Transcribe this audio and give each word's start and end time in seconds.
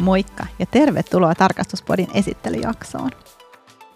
Moikka 0.00 0.46
ja 0.58 0.66
tervetuloa 0.66 1.34
Tarkastuspodin 1.34 2.08
esittelyjaksoon. 2.14 3.10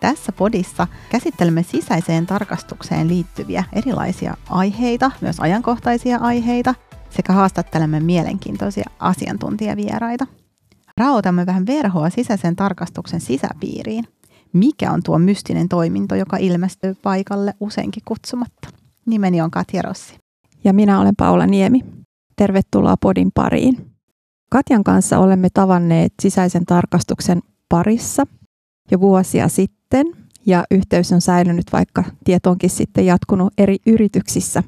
Tässä 0.00 0.32
podissa 0.32 0.86
käsittelemme 1.10 1.62
sisäiseen 1.62 2.26
tarkastukseen 2.26 3.08
liittyviä 3.08 3.64
erilaisia 3.72 4.36
aiheita, 4.50 5.10
myös 5.20 5.40
ajankohtaisia 5.40 6.18
aiheita, 6.18 6.74
sekä 7.10 7.32
haastattelemme 7.32 8.00
mielenkiintoisia 8.00 8.90
asiantuntijavieraita. 8.98 10.26
Raotamme 10.96 11.46
vähän 11.46 11.66
verhoa 11.66 12.10
sisäisen 12.10 12.56
tarkastuksen 12.56 13.20
sisäpiiriin. 13.20 14.04
Mikä 14.52 14.92
on 14.92 15.02
tuo 15.02 15.18
mystinen 15.18 15.68
toiminto, 15.68 16.14
joka 16.14 16.36
ilmestyy 16.36 16.94
paikalle 17.02 17.54
useinkin 17.60 18.02
kutsumatta? 18.04 18.68
Nimeni 19.06 19.40
on 19.40 19.50
Katja 19.50 19.82
Rossi. 19.82 20.16
Ja 20.64 20.72
minä 20.72 21.00
olen 21.00 21.16
Paula 21.16 21.46
Niemi. 21.46 21.80
Tervetuloa 22.36 22.96
podin 22.96 23.30
pariin. 23.34 23.89
Katjan 24.50 24.84
kanssa 24.84 25.18
olemme 25.18 25.48
tavanneet 25.54 26.12
sisäisen 26.22 26.64
tarkastuksen 26.66 27.40
parissa 27.68 28.26
jo 28.90 29.00
vuosia 29.00 29.48
sitten 29.48 30.06
ja 30.46 30.64
yhteys 30.70 31.12
on 31.12 31.20
säilynyt, 31.20 31.72
vaikka 31.72 32.04
tieto 32.24 32.50
onkin 32.50 32.70
sitten 32.70 33.06
jatkunut 33.06 33.52
eri 33.58 33.76
yrityksissä. 33.86 34.62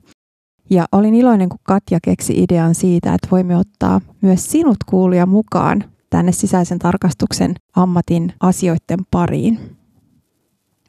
Ja 0.70 0.86
olin 0.92 1.14
iloinen, 1.14 1.48
kun 1.48 1.58
Katja 1.62 1.98
keksi 2.02 2.42
idean 2.42 2.74
siitä, 2.74 3.14
että 3.14 3.28
voimme 3.30 3.56
ottaa 3.56 4.00
myös 4.20 4.50
sinut 4.50 4.76
kuulia 4.86 5.26
mukaan 5.26 5.84
tänne 6.10 6.32
sisäisen 6.32 6.78
tarkastuksen 6.78 7.54
ammatin 7.76 8.32
asioiden 8.40 8.98
pariin. 9.10 9.58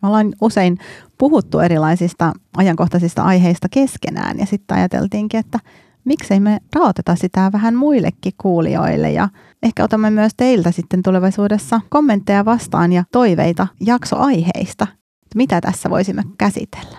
Me 0.01 0.07
ollaan 0.07 0.33
usein 0.41 0.77
puhuttu 1.17 1.59
erilaisista 1.59 2.33
ajankohtaisista 2.57 3.23
aiheista 3.23 3.67
keskenään 3.71 4.39
ja 4.39 4.45
sitten 4.45 4.77
ajateltiinkin, 4.77 5.39
että 5.39 5.59
miksei 6.05 6.39
me 6.39 6.59
raoteta 6.75 7.15
sitä 7.15 7.49
vähän 7.53 7.75
muillekin 7.75 8.33
kuulijoille 8.41 9.11
ja 9.11 9.29
ehkä 9.63 9.83
otamme 9.83 10.09
myös 10.09 10.31
teiltä 10.37 10.71
sitten 10.71 11.03
tulevaisuudessa 11.03 11.81
kommentteja 11.89 12.45
vastaan 12.45 12.93
ja 12.93 13.03
toiveita 13.11 13.67
jaksoaiheista, 13.79 14.87
mitä 15.35 15.61
tässä 15.61 15.89
voisimme 15.89 16.23
käsitellä. 16.37 16.97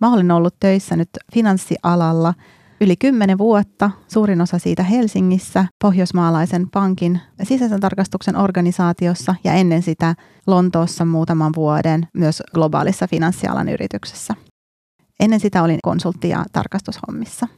Mä 0.00 0.12
olen 0.12 0.30
ollut 0.30 0.54
töissä 0.60 0.96
nyt 0.96 1.08
finanssialalla 1.34 2.34
yli 2.80 2.96
kymmenen 2.96 3.38
vuotta, 3.38 3.90
suurin 4.08 4.40
osa 4.40 4.58
siitä 4.58 4.82
Helsingissä, 4.82 5.64
Pohjoismaalaisen 5.82 6.70
pankin 6.70 7.20
sisäisen 7.42 7.80
tarkastuksen 7.80 8.36
organisaatiossa 8.36 9.34
ja 9.44 9.52
ennen 9.52 9.82
sitä 9.82 10.14
Lontoossa 10.46 11.04
muutaman 11.04 11.52
vuoden 11.56 12.08
myös 12.12 12.42
globaalissa 12.54 13.06
finanssialan 13.06 13.68
yrityksessä. 13.68 14.34
Ennen 15.20 15.40
sitä 15.40 15.62
olin 15.62 15.78
konsultti- 15.82 16.28
ja 16.28 16.44
tarkastushommissa. 16.52 17.48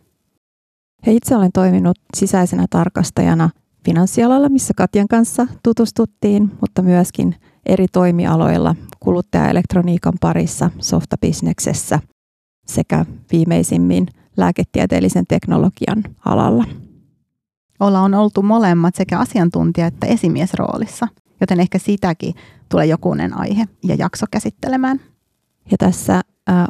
Ja 1.07 1.13
itse 1.13 1.37
olen 1.37 1.53
toiminut 1.53 1.99
sisäisenä 2.17 2.67
tarkastajana 2.71 3.51
finanssialalla, 3.85 4.49
missä 4.49 4.75
Katjan 4.77 5.09
kanssa 5.09 5.47
tutustuttiin, 5.63 6.51
mutta 6.61 6.83
myöskin 6.83 7.35
eri 7.67 7.87
toimialoilla 7.93 8.77
kuluttajaelektroniikan 9.01 10.13
parissa, 10.21 10.71
softabisneksessä 10.79 12.01
sekä 12.67 13.07
viimeisimmin 13.33 14.07
lääketieteellisen 14.37 15.25
teknologian 15.29 16.05
alalla. 16.25 16.65
Olla 17.81 18.01
on 18.01 18.15
oltu 18.15 18.43
molemmat 18.43 18.95
sekä 18.95 19.19
asiantuntija- 19.19 19.87
että 19.87 20.07
esimiesroolissa, 20.07 21.09
joten 21.41 21.61
ehkä 21.61 21.79
sitäkin 21.79 22.35
tulee 22.69 22.87
jokunen 22.87 23.39
aihe 23.39 23.67
ja 23.85 23.95
jakso 23.95 24.27
käsittelemään. 24.31 25.01
Ja 25.71 25.77
tässä 25.79 26.23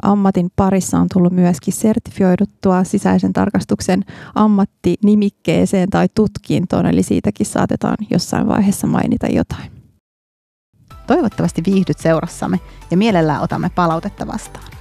ammatin 0.03 0.51
parissa 0.57 0.99
on 0.99 1.07
tullut 1.13 1.33
myöskin 1.33 1.75
sertifioiduttua 1.75 2.85
sisäisen 2.85 3.33
tarkastuksen 3.33 4.05
ammattinimikkeeseen 4.35 5.91
tai 5.91 6.09
tutkintoon, 6.15 6.87
eli 6.87 7.03
siitäkin 7.03 7.47
saatetaan 7.47 7.97
jossain 8.11 8.49
vaiheessa 8.49 8.87
mainita 8.87 9.27
jotain. 9.27 9.73
Toivottavasti 11.07 11.63
viihdyt 11.67 11.99
seurassamme 11.99 12.61
ja 12.91 12.97
mielellään 12.97 13.43
otamme 13.43 13.71
palautetta 13.75 14.27
vastaan. 14.27 14.80